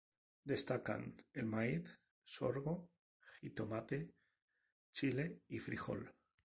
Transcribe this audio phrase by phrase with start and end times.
[0.51, 1.03] Destacan
[1.41, 1.91] el maíz,
[2.23, 2.89] sorgo,
[3.37, 4.09] jitomate,
[4.91, 6.11] chile y frijol.